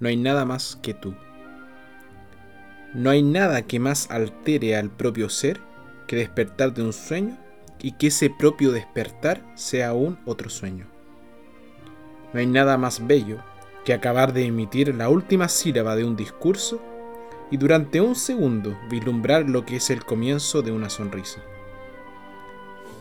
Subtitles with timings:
[0.00, 1.14] No hay nada más que tú.
[2.94, 5.60] No hay nada que más altere al propio ser
[6.06, 7.36] que despertar de un sueño
[7.80, 10.86] y que ese propio despertar sea aún otro sueño.
[12.32, 13.38] No hay nada más bello
[13.84, 16.80] que acabar de emitir la última sílaba de un discurso
[17.50, 21.42] y durante un segundo vislumbrar lo que es el comienzo de una sonrisa.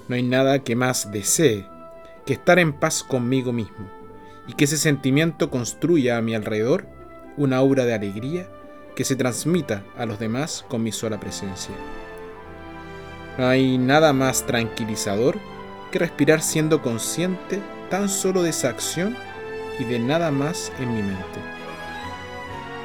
[0.07, 1.65] No hay nada que más desee
[2.29, 3.89] que estar en paz conmigo mismo
[4.47, 6.85] y que ese sentimiento construya a mi alrededor
[7.37, 8.47] una obra de alegría
[8.95, 11.73] que se transmita a los demás con mi sola presencia.
[13.39, 15.39] No hay nada más tranquilizador
[15.91, 19.17] que respirar siendo consciente tan solo de esa acción
[19.79, 21.39] y de nada más en mi mente.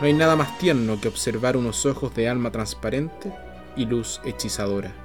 [0.01, 3.31] No hay nada más tierno que observar unos ojos de alma transparente
[3.77, 5.04] y luz hechizadora.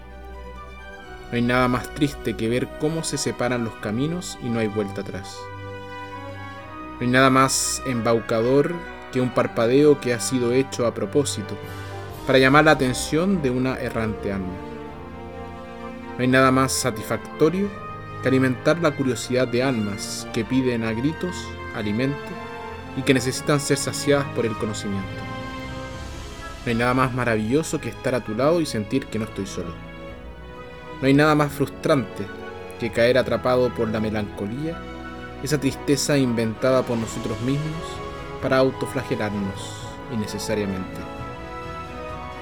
[1.31, 4.67] No hay nada más triste que ver cómo se separan los caminos y no hay
[4.67, 5.37] vuelta atrás.
[6.95, 8.73] No hay nada más embaucador
[9.12, 11.55] que un parpadeo que ha sido hecho a propósito
[12.26, 14.54] para llamar la atención de una errante alma.
[16.17, 17.70] No hay nada más satisfactorio
[18.21, 21.35] que alimentar la curiosidad de almas que piden a gritos
[21.76, 22.17] alimento
[22.98, 25.07] y que necesitan ser saciadas por el conocimiento.
[26.65, 29.45] No hay nada más maravilloso que estar a tu lado y sentir que no estoy
[29.45, 29.88] solo.
[31.01, 32.25] No hay nada más frustrante
[32.79, 34.77] que caer atrapado por la melancolía,
[35.43, 37.83] esa tristeza inventada por nosotros mismos
[38.41, 40.99] para autoflagelarnos innecesariamente.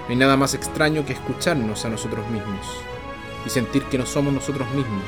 [0.05, 2.65] No hay nada más extraño que escucharnos a nosotros mismos
[3.45, 5.03] y sentir que no somos nosotros mismos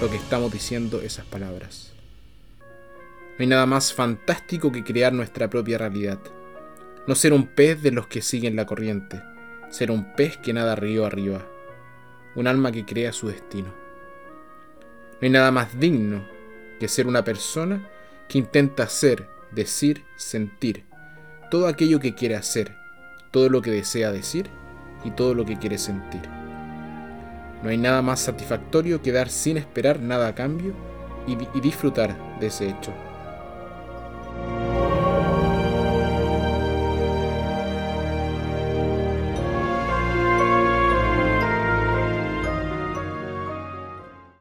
[0.00, 1.92] lo que estamos diciendo esas palabras.
[2.60, 6.18] No hay nada más fantástico que crear nuestra propia realidad.
[7.06, 9.22] No ser un pez de los que siguen la corriente,
[9.70, 11.46] ser un pez que nada río arriba,
[12.34, 13.68] un alma que crea su destino.
[13.68, 16.24] No hay nada más digno
[16.78, 17.88] que ser una persona
[18.28, 20.84] que intenta ser, decir, sentir
[21.50, 22.76] todo aquello que quiere hacer,
[23.32, 24.48] todo lo que desea decir
[25.04, 26.22] y todo lo que quiere sentir.
[27.62, 30.72] No hay nada más satisfactorio que dar sin esperar nada a cambio
[31.26, 32.94] y, y disfrutar de ese hecho.